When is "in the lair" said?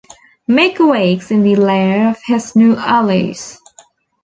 1.29-2.09